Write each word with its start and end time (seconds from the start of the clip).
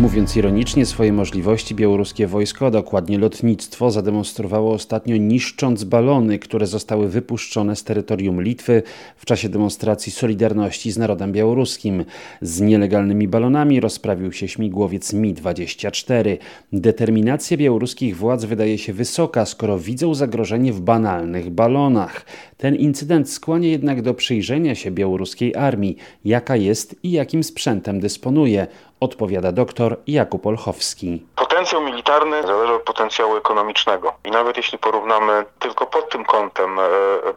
Mówiąc 0.00 0.36
ironicznie, 0.36 0.86
swoje 0.86 1.12
możliwości 1.12 1.74
białoruskie 1.74 2.26
wojsko, 2.26 2.66
a 2.66 2.70
dokładnie 2.70 3.18
lotnictwo, 3.18 3.90
zademonstrowało 3.90 4.72
ostatnio 4.72 5.16
niszcząc 5.16 5.84
balony, 5.84 6.38
które 6.38 6.66
zostały 6.66 7.08
wypuszczone 7.08 7.76
z 7.76 7.84
terytorium 7.84 8.42
Litwy 8.42 8.82
w 9.16 9.24
czasie 9.24 9.48
demonstracji 9.48 10.12
Solidarności 10.12 10.92
z 10.92 10.98
narodem 10.98 11.32
białoruskim. 11.32 12.04
Z 12.42 12.60
nielegalnymi 12.60 13.28
balonami 13.28 13.80
rozprawił 13.80 14.32
się 14.32 14.48
śmigłowiec 14.48 15.12
Mi-24. 15.12 16.36
Determinacja 16.72 17.56
białoruskich 17.56 18.16
władz 18.16 18.44
wydaje 18.44 18.78
się 18.78 18.92
wysoka, 18.92 19.46
skoro 19.46 19.78
widzą 19.78 20.14
zagrożenie 20.14 20.72
w 20.72 20.80
banalnych 20.80 21.50
balonach. 21.50 22.26
Ten 22.56 22.76
incydent 22.76 23.30
skłania 23.30 23.68
jednak 23.68 24.02
do 24.02 24.14
przyjrzenia 24.14 24.74
się 24.74 24.90
białoruskiej 24.90 25.54
armii, 25.54 25.96
jaka 26.24 26.56
jest 26.56 26.96
i 27.02 27.10
jakim 27.10 27.44
sprzętem 27.44 28.00
dysponuje 28.00 28.66
odpowiada 29.00 29.52
doktor 29.52 29.96
Jakub 30.06 30.46
Olchowski. 30.46 31.26
Potencjał 31.36 31.82
militarny 31.82 32.42
zależy 32.42 32.72
od 32.72 32.82
potencjału 32.82 33.36
ekonomicznego. 33.36 34.14
I 34.24 34.30
nawet 34.30 34.56
jeśli 34.56 34.78
porównamy 34.78 35.44
tylko 35.58 35.86
pod 35.86 36.10
tym 36.10 36.24
kątem 36.24 36.78
e, 36.78 36.82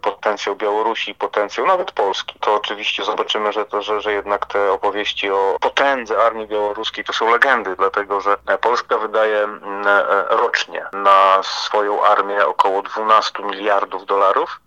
potencjał 0.02 0.56
Białorusi 0.56 1.12
i 1.12 1.16
potencjał 1.16 1.68
nawet 1.68 1.92
Polski, 1.92 2.40
to 2.40 2.56
oczywiście 2.56 3.04
zobaczymy, 3.04 3.54
że, 3.54 3.66
to, 3.66 3.82
że, 3.82 4.02
że 4.02 4.14
jednak 4.14 4.46
te 4.46 4.72
opowieści 4.72 5.32
o 5.32 5.58
potędze 5.62 6.24
armii 6.24 6.48
białoruskiej 6.48 7.04
to 7.04 7.14
są 7.14 7.32
legendy, 7.32 7.76
dlatego 7.76 8.22
że 8.22 8.38
Polska 8.62 8.98
wydaje 8.98 9.38
e, 9.38 10.26
rocznie 10.30 10.86
na 10.94 11.40
swoją 11.44 12.04
armię 12.04 12.46
około 12.46 12.82
12 12.82 13.44
miliardów 13.44 14.06
dolarów. 14.06 14.60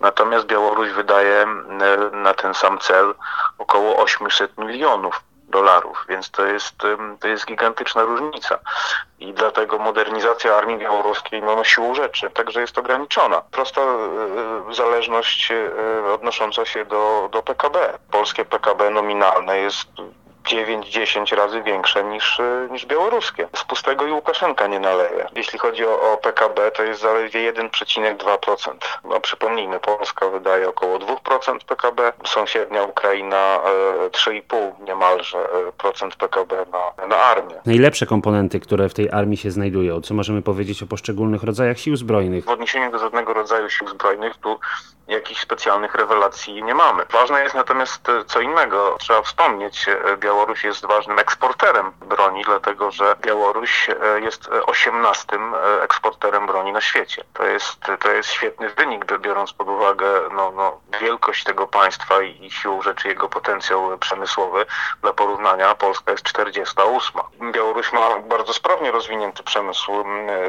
Natomiast 0.00 0.46
Białoruś 0.46 0.90
wydaje 0.90 1.42
mm, 1.42 2.22
na 2.22 2.34
ten 2.34 2.54
sam 2.54 2.78
cel 2.78 3.14
około 3.58 3.96
800 3.96 4.58
milionów 4.58 5.22
dolarów, 5.50 6.04
więc 6.08 6.30
to 6.30 6.46
jest, 6.46 6.76
to 7.20 7.28
jest 7.28 7.46
gigantyczna 7.46 8.02
różnica. 8.02 8.58
I 9.18 9.32
dlatego 9.32 9.78
modernizacja 9.78 10.56
armii 10.56 10.78
białoruskiej 10.78 11.42
no, 11.42 11.56
no 11.56 11.64
siłą 11.64 11.94
rzeczy 11.94 12.30
także 12.30 12.60
jest 12.60 12.78
ograniczona. 12.78 13.42
Prosta 13.50 13.80
y, 14.70 14.74
zależność 14.74 15.50
y, 15.50 16.12
odnosząca 16.12 16.64
się 16.64 16.84
do, 16.84 17.28
do 17.32 17.42
PKB. 17.42 17.98
Polskie 18.10 18.44
PKB 18.44 18.90
nominalne 18.90 19.58
jest 19.58 19.88
9-10 20.50 21.36
razy 21.36 21.62
większe 21.62 22.04
niż, 22.04 22.38
y, 22.38 22.68
niż 22.70 22.86
białoruskie. 22.86 23.48
Z 23.56 23.64
pustego 23.64 24.06
i 24.06 24.12
Łukaszenka 24.12 24.66
nie 24.66 24.80
naleje. 24.80 25.26
Jeśli 25.36 25.58
chodzi 25.58 25.86
o, 25.86 26.12
o 26.12 26.16
PKB, 26.16 26.70
to 26.70 26.82
jest 26.82 27.00
zaledwie 27.00 27.52
1,2%. 27.52 28.72
No, 29.04 29.20
przypomnijmy, 29.20 29.80
Polska 29.80 30.28
wydaje 30.28 30.68
około 30.68 30.98
2% 30.98 31.58
PKB, 31.66 32.12
sąsiednia 32.24 32.82
Ukraina 32.82 33.60
3,5 34.10 34.56
e, 34.56 34.84
niemalże 34.84 35.38
e, 35.38 35.72
procent 35.78 36.16
PKB 36.16 36.66
na, 36.72 37.06
na 37.06 37.16
armię. 37.16 37.54
Najlepsze 37.66 38.06
komponenty, 38.06 38.60
które 38.60 38.88
w 38.88 38.94
tej 38.94 39.10
armii 39.10 39.36
się 39.36 39.50
znajdują, 39.50 40.00
co 40.00 40.14
możemy 40.14 40.42
powiedzieć 40.42 40.82
o 40.82 40.86
poszczególnych 40.86 41.42
rodzajach 41.42 41.78
sił 41.78 41.96
zbrojnych? 41.96 42.44
W 42.44 42.48
odniesieniu 42.48 42.92
do 42.92 42.98
żadnego 42.98 43.34
rodzaju 43.34 43.70
sił 43.70 43.88
zbrojnych 43.88 44.36
tu 44.36 44.58
jakichś 45.10 45.40
specjalnych 45.40 45.94
rewelacji 45.94 46.62
nie 46.62 46.74
mamy. 46.74 47.04
Ważne 47.10 47.42
jest 47.42 47.54
natomiast 47.54 48.08
e, 48.08 48.24
co 48.24 48.40
innego. 48.40 48.96
Trzeba 49.00 49.22
wspomnieć, 49.22 49.86
Białoruś 50.18 50.64
jest 50.64 50.86
ważnym 50.86 51.18
eksporterem 51.18 51.92
broni, 52.00 52.42
dlatego 52.44 52.90
że 52.90 53.16
Białoruś 53.20 53.90
e, 53.90 54.20
jest 54.20 54.48
osiemnastym 54.66 55.54
e, 55.54 55.82
eksporterem 55.82 56.46
broni 56.46 56.72
na 56.72 56.80
świecie. 56.80 57.24
To 57.32 57.46
jest, 57.46 57.80
to 58.00 58.12
jest 58.12 58.30
świetny 58.30 58.68
wynik, 58.68 59.18
biorąc 59.18 59.52
pod 59.52 59.68
uwagę 59.68 60.06
no, 60.32 60.52
no, 60.56 60.80
wielkość 61.00 61.44
tego 61.44 61.66
państwa 61.66 62.22
i, 62.22 62.44
i 62.44 62.50
siłą 62.50 62.82
rzeczy 62.82 63.08
jego 63.08 63.28
potencjał 63.28 63.98
przemysłowy. 63.98 64.66
Dla 65.02 65.12
porównania 65.12 65.74
Polska 65.74 66.12
jest 66.12 66.24
48. 66.24 67.20
Białoruś 67.52 67.92
ma 67.92 68.18
bardzo 68.18 68.52
sprawnie 68.52 68.90
rozwinięty 68.90 69.42
przemysł 69.42 69.92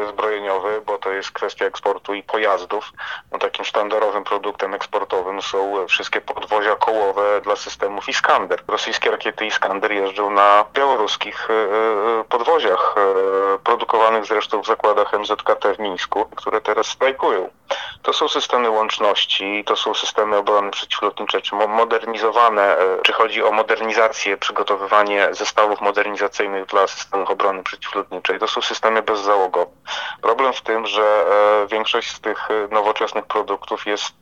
zbrojeniowy, 0.09 0.81
bo 0.85 0.97
to 0.97 1.11
jest 1.11 1.31
kwestia 1.31 1.65
eksportu 1.65 2.13
i 2.13 2.23
pojazdów. 2.23 2.91
No, 3.31 3.39
takim 3.39 3.65
sztandarowym 3.65 4.23
produktem 4.23 4.50
eksportowym 4.73 5.41
są 5.41 5.87
wszystkie 5.87 6.21
podwozia 6.21 6.75
kołowe 6.75 7.41
dla 7.41 7.55
systemów 7.55 8.09
Iskander. 8.09 8.63
Rosyjskie 8.67 9.11
rakiety 9.11 9.45
Iskander 9.45 9.61
Iskander 9.71 9.91
jeżdżą 9.91 10.29
na 10.31 10.65
białoruskich 10.73 11.49
e, 11.49 11.53
e, 11.53 12.23
podwoziach, 12.23 12.95
e, 12.97 13.59
produkowanych 13.59 14.25
zresztą 14.25 14.61
w 14.61 14.65
zakładach 14.65 15.13
MZKT 15.13 15.73
w 15.75 15.79
Mińsku, 15.79 16.25
które 16.35 16.61
teraz 16.61 16.87
strajkują. 16.87 17.49
To 18.01 18.13
są 18.13 18.27
systemy 18.27 18.69
łączności, 18.69 19.63
to 19.65 19.75
są 19.75 19.93
systemy 19.93 20.37
obrony 20.37 20.71
przeciwlotniczej, 20.71 21.41
czy 21.41 21.55
modernizowane, 21.55 22.77
czy 23.03 23.13
chodzi 23.13 23.43
o 23.43 23.51
modernizację, 23.51 24.37
przygotowywanie 24.37 25.27
zestawów 25.31 25.81
modernizacyjnych 25.81 26.65
dla 26.65 26.87
systemów 26.87 27.29
obrony 27.29 27.63
przeciwlotniczej. 27.63 28.39
To 28.39 28.47
są 28.47 28.61
systemy 28.61 29.01
bezzałogowe. 29.01 29.71
Problem 30.21 30.53
w 30.53 30.61
tym, 30.61 30.87
że 30.87 31.25
większość 31.71 32.11
z 32.11 32.21
tych 32.21 32.47
nowoczesnych 32.71 33.25
produktów 33.25 33.85
jest 33.85 34.15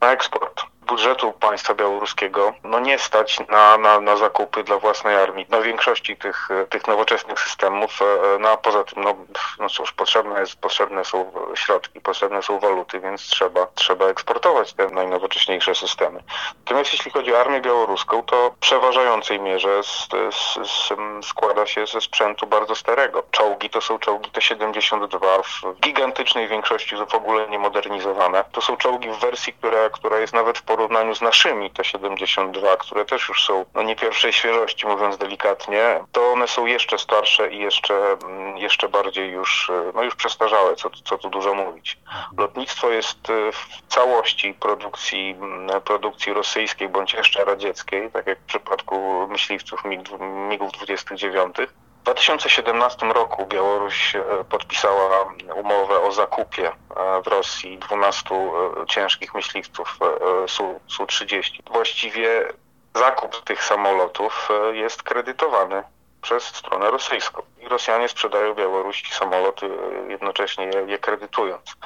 na 0.00 0.12
eksport 0.12 0.62
budżetu 0.86 1.32
państwa 1.32 1.74
białoruskiego 1.74 2.54
no 2.64 2.80
nie 2.80 2.98
stać 2.98 3.40
na, 3.48 3.78
na, 3.78 4.00
na 4.00 4.16
zakupy 4.16 4.64
dla 4.64 4.78
własnej 4.78 5.16
armii. 5.16 5.46
Na 5.48 5.60
większości 5.60 6.16
tych, 6.16 6.48
tych 6.70 6.86
nowoczesnych 6.86 7.40
systemów, 7.40 8.02
e, 8.02 8.38
no 8.38 8.48
a 8.48 8.56
poza 8.56 8.84
tym, 8.84 9.04
no, 9.04 9.14
no 9.58 9.68
cóż, 9.68 9.92
potrzebne, 9.92 10.40
jest, 10.40 10.56
potrzebne 10.56 11.04
są 11.04 11.32
środki, 11.54 12.00
potrzebne 12.00 12.42
są 12.42 12.58
waluty, 12.58 13.00
więc 13.00 13.22
trzeba, 13.22 13.66
trzeba 13.74 14.06
eksportować 14.06 14.72
te 14.72 14.88
najnowocześniejsze 14.88 15.74
systemy. 15.74 16.22
Natomiast 16.58 16.92
jeśli 16.92 17.10
chodzi 17.10 17.34
o 17.34 17.40
armię 17.40 17.60
białoruską, 17.60 18.22
to 18.22 18.50
w 18.50 18.58
przeważającej 18.58 19.40
mierze 19.40 19.82
z, 19.82 20.08
z, 20.34 20.68
z, 20.70 20.92
składa 21.26 21.66
się 21.66 21.86
ze 21.86 22.00
sprzętu 22.00 22.46
bardzo 22.46 22.74
starego. 22.74 23.22
Czołgi 23.30 23.70
to 23.70 23.80
są 23.80 23.98
czołgi 23.98 24.30
T-72 24.30 25.42
w 25.42 25.80
gigantycznej 25.80 26.48
większości 26.48 26.96
w 26.96 27.14
ogóle 27.14 27.48
niemodernizowane. 27.48 28.44
To 28.52 28.60
są 28.60 28.76
czołgi 28.76 29.08
w 29.10 29.18
wersji, 29.18 29.52
która, 29.52 29.90
która 29.90 30.18
jest 30.18 30.34
nawet 30.34 30.58
w 30.58 30.62
porównaniu 30.76 31.14
z 31.14 31.20
naszymi 31.20 31.70
T-72, 31.70 32.76
które 32.76 33.04
też 33.04 33.28
już 33.28 33.44
są 33.44 33.64
no 33.74 33.82
nie 33.82 33.96
pierwszej 33.96 34.32
świeżości, 34.32 34.86
mówiąc 34.86 35.18
delikatnie, 35.18 36.00
to 36.12 36.32
one 36.32 36.48
są 36.48 36.66
jeszcze 36.66 36.98
starsze 36.98 37.52
i 37.52 37.58
jeszcze, 37.58 37.94
mm, 37.94 38.58
jeszcze 38.58 38.88
bardziej 38.88 39.30
już, 39.30 39.70
no 39.94 40.02
już 40.02 40.14
przestarzałe, 40.14 40.76
co, 40.76 40.90
co 41.04 41.18
tu 41.18 41.30
dużo 41.30 41.54
mówić. 41.54 41.98
Lotnictwo 42.38 42.90
jest 42.90 43.30
y, 43.30 43.52
w 43.52 43.82
całości 43.88 44.54
produkcji, 44.54 45.30
mm, 45.30 45.80
produkcji 45.80 46.32
rosyjskiej 46.32 46.88
bądź 46.88 47.14
jeszcze 47.14 47.44
radzieckiej, 47.44 48.10
tak 48.10 48.26
jak 48.26 48.38
w 48.38 48.46
przypadku 48.46 49.26
myśliwców 49.30 49.84
MiG-ów 50.48 50.72
29. 50.72 51.56
W 52.06 52.08
2017 52.08 53.06
roku 53.06 53.46
Białoruś 53.46 54.14
e, 54.16 54.22
podpisała 54.50 55.34
umowę 55.54 56.00
o 56.00 56.12
zakupie 56.12 56.68
e, 56.68 57.22
w 57.22 57.26
Rosji 57.26 57.78
12 57.78 58.34
e, 58.34 58.86
ciężkich 58.86 59.34
myśliwców 59.34 59.98
Su-30. 60.86 61.72
Właściwie 61.72 62.52
zakup 62.94 63.44
tych 63.44 63.64
samolotów 63.64 64.48
jest 64.72 65.02
kredytowany 65.02 65.82
przez 66.22 66.44
stronę 66.44 66.90
rosyjską. 66.90 67.42
I 67.60 67.68
Rosjanie 67.68 68.08
sprzedają 68.08 68.54
Białorusi 68.54 69.14
samoloty, 69.14 69.70
jednocześnie 70.08 70.64
je, 70.64 70.84
je 70.86 70.98
kredytując. 70.98 71.76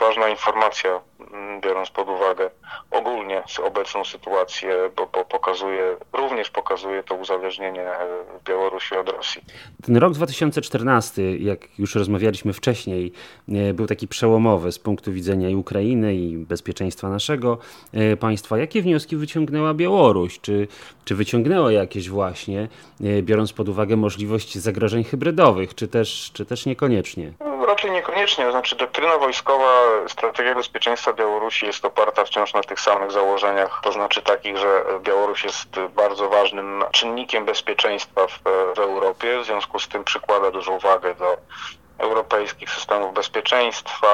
Ważna 0.00 0.28
informacja, 0.28 1.00
mm, 1.32 1.60
biorąc 1.60 1.90
pod 1.90 2.08
uwagę 2.08 2.50
ogólnie 2.90 3.42
obecną 3.64 4.04
sytuację, 4.04 4.90
bo, 4.96 5.06
bo 5.06 5.24
pokazuje, 5.24 5.96
również 6.12 6.50
pokazuje 6.50 7.02
to 7.02 7.14
uzależnienie 7.14 7.82
e, 7.82 8.06
Białorusi 8.44 8.94
od 8.96 9.08
Rosji. 9.08 9.42
Ten 9.82 9.96
rok 9.96 10.12
2014, 10.12 11.36
jak 11.36 11.78
już 11.78 11.94
rozmawialiśmy 11.94 12.52
wcześniej, 12.52 13.12
e, 13.48 13.74
był 13.74 13.86
taki 13.86 14.08
przełomowy 14.08 14.72
z 14.72 14.78
punktu 14.78 15.12
widzenia 15.12 15.48
i 15.48 15.54
Ukrainy, 15.54 16.14
i 16.14 16.36
bezpieczeństwa 16.36 17.08
naszego 17.08 17.58
e, 17.92 18.16
państwa. 18.16 18.58
Jakie 18.58 18.82
wnioski 18.82 19.16
wyciągnęła 19.16 19.74
Białoruś? 19.74 20.40
Czy, 20.40 20.68
czy 21.04 21.14
wyciągnęła 21.14 21.72
jakieś 21.72 22.08
właśnie, 22.08 22.68
biorąc 23.22 23.52
pod 23.52 23.68
uwagę 23.68 23.96
możliwość 23.96 24.58
zagrożeń 24.58 25.04
hybrydowych, 25.04 25.74
czy 25.74 25.88
też, 25.88 26.30
czy 26.32 26.46
też 26.46 26.66
niekoniecznie? 26.66 27.32
Raczej 27.68 27.90
niekoniecznie. 27.90 28.44
To 28.44 28.50
znaczy 28.50 28.76
doktryna 28.76 29.18
wojskowa, 29.18 29.82
strategia 30.08 30.54
bezpieczeństwa 30.54 31.12
Białorusi 31.12 31.66
jest 31.66 31.84
oparta 31.84 32.24
wciąż 32.24 32.54
na 32.54 32.62
tych 32.62 32.80
samych 32.80 33.12
założeniach, 33.12 33.80
to 33.82 33.92
znaczy 33.92 34.22
takich, 34.22 34.56
że 34.56 34.84
Białoruś 35.00 35.44
jest 35.44 35.68
bardzo 35.80 36.28
ważnym 36.28 36.84
czynnikiem 36.92 37.44
bezpieczeństwa 37.44 38.26
w, 38.26 38.40
w 38.76 38.78
Europie, 38.78 39.38
w 39.38 39.44
związku 39.44 39.78
z 39.78 39.88
tym 39.88 40.04
przykłada 40.04 40.50
dużą 40.50 40.78
wagę 40.78 41.14
do 41.14 41.36
europejskich 41.98 42.70
systemów 42.70 43.14
bezpieczeństwa, 43.14 44.08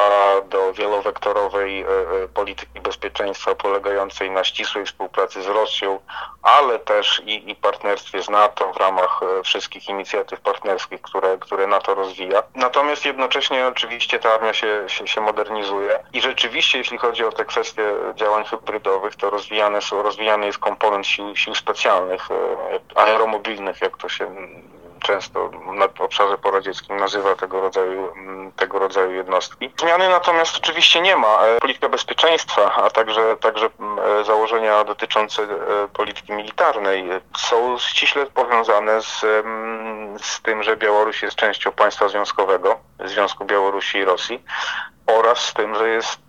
do 0.48 0.72
wielowektorowej 0.72 1.82
e, 1.82 1.86
e, 1.86 2.28
polityki 2.28 2.80
bezpieczeństwa 2.80 3.54
polegającej 3.54 4.30
na 4.30 4.44
ścisłej 4.44 4.86
współpracy 4.86 5.42
z 5.42 5.46
Rosją, 5.46 6.00
ale 6.42 6.78
też 6.78 7.22
i, 7.26 7.50
i 7.50 7.56
partnerstwie 7.56 8.22
z 8.22 8.28
NATO 8.28 8.72
w 8.72 8.76
ramach 8.76 9.20
e, 9.22 9.42
wszystkich 9.42 9.88
inicjatyw 9.88 10.40
partnerskich, 10.40 11.02
które, 11.02 11.38
które 11.38 11.66
NATO 11.66 11.94
rozwija. 11.94 12.42
Natomiast 12.54 13.04
jednocześnie 13.04 13.66
oczywiście 13.66 14.18
ta 14.18 14.34
armia 14.34 14.52
się, 14.52 14.84
się, 14.86 15.08
się 15.08 15.20
modernizuje 15.20 15.98
i 16.12 16.20
rzeczywiście 16.20 16.78
jeśli 16.78 16.98
chodzi 16.98 17.24
o 17.24 17.32
te 17.32 17.44
kwestie 17.44 17.82
działań 18.14 18.44
hybrydowych, 18.44 19.16
to 19.16 19.30
rozwijane 19.30 19.82
są, 19.82 20.02
rozwijany 20.02 20.46
jest 20.46 20.58
komponent 20.58 21.06
sił, 21.06 21.36
sił 21.36 21.54
specjalnych, 21.54 22.28
aeromobilnych, 22.94 23.80
jak 23.80 23.96
to 23.96 24.08
się 24.08 24.36
często 25.04 25.50
na 25.72 25.88
obszarze 25.98 26.38
poradzieckim 26.38 26.96
nazywa 26.96 27.34
tego 27.34 27.60
rodzaju, 27.60 28.12
mm, 28.12 28.52
tego 28.52 28.78
rodzaju 28.78 29.12
jednostki. 29.12 29.70
Zmiany 29.80 30.08
natomiast 30.08 30.56
oczywiście 30.56 31.00
nie 31.00 31.16
ma. 31.16 31.38
E, 31.46 31.60
polityka 31.60 31.88
bezpieczeństwa, 31.88 32.74
a 32.74 32.90
także, 32.90 33.36
także 33.36 33.68
mm, 33.80 33.98
e, 33.98 34.24
założenia 34.24 34.84
dotyczące 34.84 35.42
e, 35.42 35.48
polityki 35.92 36.32
militarnej 36.32 37.08
są 37.38 37.78
ściśle 37.78 38.26
powiązane 38.26 39.02
z, 39.02 39.24
mm, 39.24 40.18
z 40.18 40.42
tym, 40.42 40.62
że 40.62 40.76
Białoruś 40.76 41.22
jest 41.22 41.36
częścią 41.36 41.72
państwa 41.72 42.08
związkowego, 42.08 42.80
Związku 43.04 43.44
Białorusi 43.44 43.98
i 43.98 44.04
Rosji 44.04 44.44
oraz 45.06 45.38
z 45.38 45.54
tym, 45.54 45.74
że 45.74 45.88
jest, 45.88 46.20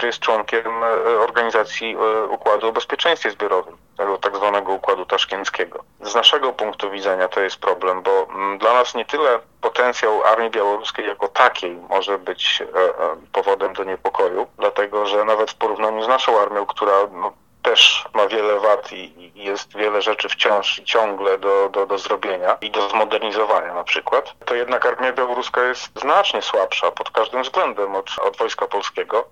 że 0.00 0.06
jest 0.06 0.18
członkiem 0.18 0.72
organizacji 1.20 1.96
Układu 2.28 2.68
o 2.68 2.72
Bezpieczeństwie 2.72 3.30
Zbiorowym 3.30 3.76
tak 4.22 4.36
zwanego 4.36 4.72
układu 4.72 5.06
taszkienckiego. 5.06 5.84
Z 6.00 6.14
naszego 6.14 6.52
punktu 6.52 6.90
widzenia 6.90 7.28
to 7.28 7.40
jest 7.40 7.56
problem, 7.56 8.02
bo 8.02 8.26
mm, 8.34 8.58
dla 8.58 8.72
nas 8.72 8.94
nie 8.94 9.04
tyle 9.04 9.38
potencjał 9.60 10.24
armii 10.24 10.50
białoruskiej 10.50 11.06
jako 11.06 11.28
takiej 11.28 11.76
może 11.76 12.18
być 12.18 12.62
e, 12.62 12.78
e, 12.78 13.16
powodem 13.32 13.72
do 13.72 13.84
niepokoju, 13.84 14.46
dlatego 14.58 15.06
że 15.06 15.24
nawet 15.24 15.50
w 15.50 15.54
porównaniu 15.54 16.02
z 16.02 16.08
naszą 16.08 16.40
armią, 16.40 16.66
która 16.66 16.92
no, 17.12 17.32
też 17.62 18.04
ma 18.14 18.26
wiele 18.26 18.60
wad 18.60 18.92
i, 18.92 19.32
jest 19.34 19.76
wiele 19.76 20.02
rzeczy 20.02 20.28
wciąż 20.28 20.78
i 20.78 20.84
ciągle 20.84 21.38
do, 21.38 21.68
do, 21.68 21.86
do 21.86 21.98
zrobienia 21.98 22.56
i 22.60 22.70
do 22.70 22.88
zmodernizowania 22.88 23.74
na 23.74 23.84
przykład, 23.84 24.34
to 24.44 24.54
jednak 24.54 24.86
armia 24.86 25.12
białoruska 25.12 25.62
jest 25.62 26.00
znacznie 26.00 26.42
słabsza 26.42 26.90
pod 26.90 27.10
każdym 27.10 27.42
względem 27.42 27.96
od, 27.96 28.18
od 28.18 28.36
wojska 28.36 28.66
polskiego. 28.66 29.24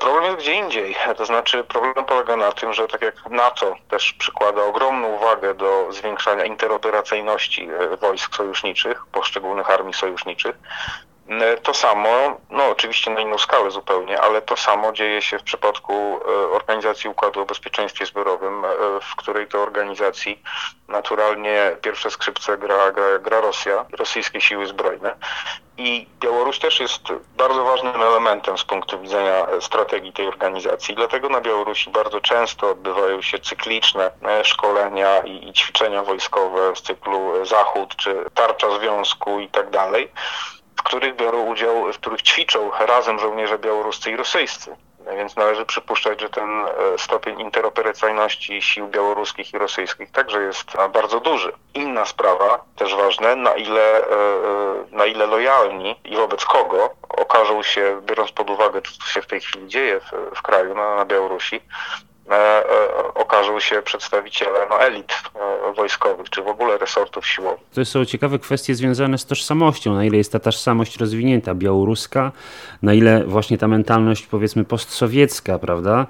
Problem 0.00 0.24
jest 0.24 0.36
gdzie 0.36 0.54
indziej. 0.54 0.96
To 1.16 1.26
znaczy 1.26 1.64
problem 1.64 2.04
polega 2.04 2.36
na 2.36 2.52
tym, 2.52 2.72
że 2.72 2.88
tak 2.88 3.02
jak 3.02 3.30
NATO 3.30 3.76
też 3.88 4.12
przykłada 4.12 4.64
ogromną 4.64 5.08
uwagę 5.08 5.54
do 5.54 5.92
zwiększania 5.92 6.44
interoperacyjności 6.44 7.68
e, 7.70 7.96
wojsk 7.96 8.36
sojuszniczych, 8.36 9.06
poszczególnych 9.12 9.70
armii 9.70 9.94
sojuszniczych, 9.94 10.58
e, 11.28 11.56
to 11.56 11.74
samo, 11.74 12.40
no 12.50 12.68
oczywiście 12.68 13.10
na 13.10 13.20
inną 13.20 13.38
skalę 13.38 13.70
zupełnie, 13.70 14.20
ale 14.20 14.42
to 14.42 14.56
samo 14.56 14.92
dzieje 14.92 15.22
się 15.22 15.38
w 15.38 15.42
przypadku 15.42 15.92
e, 15.92 16.18
Organizacji 16.50 17.10
Układu 17.10 17.40
o 17.40 17.46
Bezpieczeństwie 17.46 18.06
Zbiorowym, 18.06 18.62
w 19.02 19.16
której 19.16 19.46
to 19.46 19.62
organizacji 19.62 20.42
naturalnie 20.88 21.76
pierwsze 21.82 22.10
skrzypce 22.10 22.58
gra, 22.58 22.92
gra, 22.92 23.18
gra 23.18 23.40
Rosja, 23.40 23.84
rosyjskie 23.92 24.40
siły 24.40 24.66
zbrojne. 24.66 25.16
I 25.82 26.06
Białoruś 26.20 26.58
też 26.58 26.80
jest 26.80 27.02
bardzo 27.36 27.64
ważnym 27.64 28.02
elementem 28.02 28.58
z 28.58 28.64
punktu 28.64 29.00
widzenia 29.00 29.46
strategii 29.60 30.12
tej 30.12 30.26
organizacji. 30.26 30.94
Dlatego 30.94 31.28
na 31.28 31.40
Białorusi 31.40 31.90
bardzo 31.90 32.20
często 32.20 32.70
odbywają 32.70 33.22
się 33.22 33.38
cykliczne 33.38 34.10
e, 34.24 34.44
szkolenia 34.44 35.18
i, 35.20 35.52
ćwiczenia 35.52 36.02
wojskowe 36.02 36.76
z 36.76 36.82
cyklu 36.82 37.46
Zachód 37.46 37.96
czy 37.96 38.24
Tarcza 38.34 38.78
Związku 38.78 39.40
i 39.40 39.48
tak 39.48 39.70
dalej, 39.70 40.12
w 40.76 40.82
których 40.82 41.16
biorą 41.16 41.46
udział, 41.46 41.92
w 41.92 41.96
których 41.96 42.22
ćwiczą 42.22 42.70
razem 42.78 43.18
żołnierze 43.18 43.58
białoruscy 43.58 44.10
i 44.10 44.16
rosyjscy. 44.16 44.76
Więc 45.20 45.36
należy 45.36 45.66
przypuszczać, 45.66 46.20
że 46.20 46.30
ten 46.30 46.50
e, 46.50 46.98
stopień 46.98 47.40
interoperacyjności 47.40 48.62
sił 48.62 48.88
białoruskich 48.88 49.54
i 49.54 49.58
rosyjskich 49.58 50.10
także 50.10 50.42
jest 50.42 50.76
e, 50.78 50.88
bardzo 50.88 51.20
duży. 51.20 51.52
Inna 51.74 52.06
sprawa, 52.06 52.64
też 52.76 52.94
ważne, 52.94 53.36
na 53.36 53.54
ile, 53.54 54.00
e, 54.00 54.06
na 54.90 55.06
ile 55.06 55.26
lojalni 55.26 55.96
i 56.04 56.16
wobec 56.16 56.44
kogo 56.44 56.90
okażą 57.08 57.62
się, 57.62 58.00
biorąc 58.02 58.32
pod 58.32 58.50
uwagę, 58.50 58.82
co 58.82 59.10
się 59.10 59.22
w 59.22 59.26
tej 59.26 59.40
chwili 59.40 59.68
dzieje 59.68 60.00
w, 60.00 60.36
w 60.36 60.42
kraju, 60.42 60.74
na, 60.74 60.96
na 60.96 61.04
Białorusi, 61.04 61.60
okażą 63.14 63.60
się 63.60 63.82
przedstawiciele 63.82 64.58
no, 64.70 64.80
elit 64.80 65.12
wojskowych, 65.76 66.30
czy 66.30 66.42
w 66.42 66.48
ogóle 66.48 66.78
resortów 66.78 67.26
siłowych. 67.26 67.60
To 67.74 67.84
są 67.84 68.04
ciekawe 68.04 68.38
kwestie 68.38 68.74
związane 68.74 69.18
z 69.18 69.26
tożsamością, 69.26 69.94
na 69.94 70.04
ile 70.04 70.16
jest 70.16 70.32
ta 70.32 70.38
tożsamość 70.38 70.96
rozwinięta, 70.96 71.54
białoruska, 71.54 72.32
na 72.82 72.94
ile 72.94 73.24
właśnie 73.24 73.58
ta 73.58 73.68
mentalność 73.68 74.26
powiedzmy 74.26 74.64
postsowiecka, 74.64 75.58
prawda? 75.58 76.06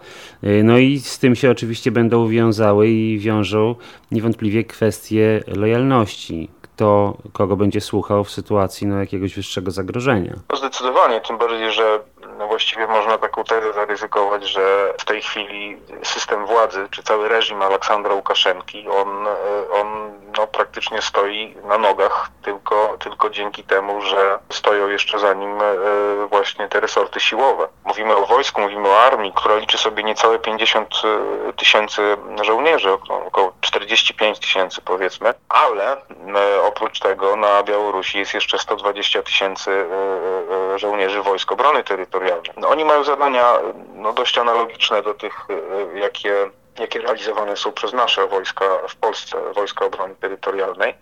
No 0.64 0.78
i 0.78 0.98
z 0.98 1.18
tym 1.18 1.36
się 1.36 1.50
oczywiście 1.50 1.90
będą 1.90 2.28
wiązały 2.28 2.88
i 2.88 3.18
wiążą 3.18 3.74
niewątpliwie 4.10 4.64
kwestie 4.64 5.42
lojalności 5.46 6.50
kto 6.80 7.16
kogo 7.32 7.56
będzie 7.56 7.80
słuchał 7.80 8.24
w 8.24 8.30
sytuacji 8.30 8.86
no, 8.86 8.98
jakiegoś 8.98 9.34
wyższego 9.34 9.70
zagrożenia. 9.70 10.34
Zdecydowanie, 10.56 11.20
tym 11.20 11.38
bardziej, 11.38 11.72
że 11.72 12.00
no 12.19 12.19
właściwie 12.60 12.86
można 12.86 13.18
taką 13.18 13.44
tezę 13.44 13.72
zaryzykować, 13.72 14.48
że 14.48 14.94
w 14.98 15.04
tej 15.04 15.22
chwili 15.22 15.76
system 16.02 16.46
władzy, 16.46 16.88
czy 16.90 17.02
cały 17.02 17.28
reżim 17.28 17.62
Aleksandra 17.62 18.14
Łukaszenki, 18.14 18.88
on, 18.88 19.26
on 19.72 19.99
no, 20.40 20.46
praktycznie 20.46 21.02
stoi 21.02 21.54
na 21.64 21.78
nogach 21.78 22.30
tylko, 22.42 22.96
tylko 22.98 23.30
dzięki 23.30 23.64
temu, 23.64 24.00
że 24.00 24.38
stoją 24.52 24.88
jeszcze 24.88 25.18
za 25.18 25.34
nim 25.34 25.60
e, 25.62 26.26
właśnie 26.26 26.68
te 26.68 26.80
resorty 26.80 27.20
siłowe. 27.20 27.68
Mówimy 27.84 28.16
o 28.16 28.26
wojsku, 28.26 28.60
mówimy 28.60 28.88
o 28.88 29.02
armii, 29.02 29.32
która 29.36 29.56
liczy 29.56 29.78
sobie 29.78 30.02
niecałe 30.02 30.38
50 30.38 30.94
e, 31.48 31.52
tysięcy 31.52 32.16
żołnierzy, 32.42 32.92
około 32.92 33.52
45 33.60 34.38
tysięcy 34.38 34.82
powiedzmy, 34.82 35.34
ale 35.48 35.92
e, 35.92 36.62
oprócz 36.62 37.00
tego 37.00 37.36
na 37.36 37.62
Białorusi 37.62 38.18
jest 38.18 38.34
jeszcze 38.34 38.58
120 38.58 39.22
tysięcy 39.22 39.86
żołnierzy 40.76 41.22
Wojsk 41.22 41.52
Obrony 41.52 41.84
Terytorialnej. 41.84 42.52
No, 42.56 42.68
oni 42.68 42.84
mają 42.84 43.04
zadania 43.04 43.52
no, 43.94 44.12
dość 44.12 44.38
analogiczne 44.38 45.02
do 45.02 45.14
tych, 45.14 45.46
jakie 45.94 46.50
jakie 46.80 47.00
realizowane 47.00 47.56
są 47.56 47.72
przez 47.72 47.92
nasze 47.92 48.26
wojska 48.26 48.64
w 48.88 48.96
Polsce, 48.96 49.52
Wojska 49.54 49.84
Obrony 49.84 50.14
Terytorialnej. 50.14 50.94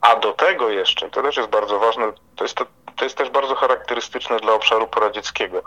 A 0.00 0.16
do 0.16 0.32
tego 0.32 0.70
jeszcze, 0.70 1.10
to 1.10 1.22
też 1.22 1.36
jest 1.36 1.48
bardzo 1.48 1.78
ważne, 1.78 2.12
to 2.36 2.44
jest, 2.44 2.54
to, 2.54 2.66
to 2.96 3.04
jest 3.04 3.16
też 3.16 3.30
bardzo 3.30 3.54
charakterystyczne 3.54 4.40
dla 4.40 4.52
obszaru 4.52 4.86
poradzieckiego. 4.86 5.62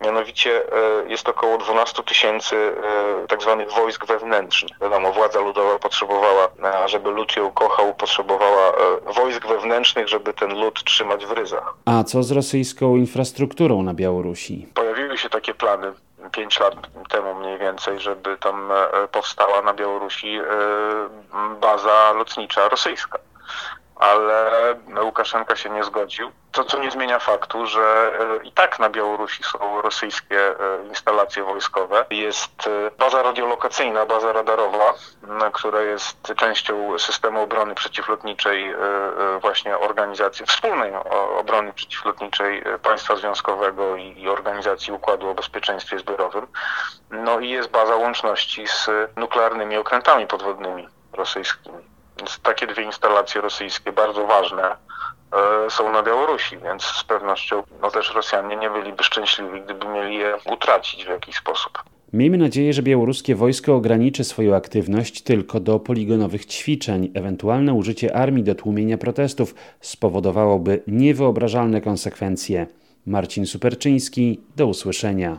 Mianowicie 0.00 0.62
e, 0.72 1.08
jest 1.08 1.28
około 1.28 1.58
12 1.58 2.02
tysięcy 2.02 2.56
e, 2.56 3.26
tak 3.26 3.42
zwanych 3.42 3.72
wojsk 3.72 4.06
wewnętrznych. 4.06 4.78
Wiadomo, 4.80 5.12
władza 5.12 5.40
ludowa 5.40 5.78
potrzebowała, 5.78 6.48
e, 6.84 6.88
żeby 6.88 7.10
lud 7.10 7.36
ją 7.36 7.50
kochał, 7.50 7.94
potrzebowała 7.94 8.72
wojsk 9.14 9.46
wewnętrznych, 9.46 10.08
żeby 10.08 10.32
ten 10.32 10.60
lud 10.60 10.84
trzymać 10.84 11.26
w 11.26 11.32
ryzach. 11.32 11.74
A 11.84 12.04
co 12.04 12.22
z 12.22 12.30
rosyjską 12.30 12.96
infrastrukturą 12.96 13.82
na 13.82 13.94
Białorusi? 13.94 14.68
Pojawiły 14.74 15.18
się 15.18 15.28
takie 15.28 15.54
plany 15.54 15.92
5 16.30 16.60
lat 16.60 16.74
temu 17.08 17.34
mniej 17.34 17.58
więcej, 17.58 18.00
żeby 18.00 18.38
tam 18.38 18.72
e, 18.72 19.08
powstała 19.08 19.62
na 19.62 19.74
Białorusi 19.74 20.36
e, 20.36 20.44
baza 21.60 22.12
lotnicza 22.12 22.68
rosyjska 22.68 23.18
ale 24.02 24.74
Łukaszenka 25.02 25.56
się 25.56 25.70
nie 25.70 25.84
zgodził. 25.84 26.30
To, 26.52 26.64
co 26.64 26.78
nie 26.78 26.90
zmienia 26.90 27.18
faktu, 27.18 27.66
że 27.66 28.12
e, 28.40 28.44
i 28.44 28.52
tak 28.52 28.78
na 28.78 28.90
Białorusi 28.90 29.42
są 29.44 29.82
rosyjskie 29.82 30.40
e, 30.40 30.86
instalacje 30.88 31.44
wojskowe. 31.44 32.04
Jest 32.10 32.66
e, 32.66 32.90
baza 32.98 33.22
radiolokacyjna, 33.22 34.06
baza 34.06 34.32
radarowa, 34.32 34.94
która 35.52 35.80
jest 35.80 36.34
częścią 36.36 36.98
systemu 36.98 37.42
obrony 37.42 37.74
przeciwlotniczej 37.74 38.74
właśnie 39.40 39.78
organizacji 39.78 40.46
wspólnej 40.46 40.92
obrony 41.38 41.72
przeciwlotniczej 41.72 42.62
państwa 42.82 43.16
związkowego 43.16 43.96
i 43.96 44.28
organizacji 44.28 44.92
Układu 44.92 45.28
o 45.28 45.34
Bezpieczeństwie 45.34 45.98
Zbiorowym. 45.98 46.46
No 47.10 47.40
i 47.40 47.48
jest 47.48 47.70
baza 47.70 47.96
łączności 47.96 48.66
z 48.66 48.90
nuklearnymi 49.16 49.76
okrętami 49.76 50.26
podwodnymi 50.26 50.88
rosyjskimi. 51.12 51.91
Więc 52.18 52.40
takie 52.40 52.66
dwie 52.66 52.82
instalacje 52.82 53.40
rosyjskie, 53.40 53.92
bardzo 53.92 54.26
ważne, 54.26 54.62
e, 54.66 55.70
są 55.70 55.92
na 55.92 56.02
Białorusi, 56.02 56.58
więc 56.58 56.82
z 56.82 57.04
pewnością 57.04 57.62
no 57.82 57.90
też 57.90 58.14
Rosjanie 58.14 58.56
nie 58.56 58.70
byliby 58.70 59.04
szczęśliwi, 59.04 59.60
gdyby 59.60 59.86
mieli 59.86 60.14
je 60.16 60.36
utracić 60.52 61.04
w 61.04 61.08
jakiś 61.08 61.36
sposób. 61.36 61.82
Miejmy 62.12 62.38
nadzieję, 62.38 62.72
że 62.72 62.82
białoruskie 62.82 63.34
wojsko 63.34 63.74
ograniczy 63.74 64.24
swoją 64.24 64.56
aktywność 64.56 65.22
tylko 65.22 65.60
do 65.60 65.78
poligonowych 65.78 66.46
ćwiczeń. 66.46 67.10
Ewentualne 67.14 67.74
użycie 67.74 68.16
armii 68.16 68.44
do 68.44 68.54
tłumienia 68.54 68.98
protestów 68.98 69.54
spowodowałoby 69.80 70.82
niewyobrażalne 70.86 71.80
konsekwencje. 71.80 72.66
Marcin 73.06 73.46
Superczyński, 73.46 74.40
do 74.56 74.66
usłyszenia. 74.66 75.38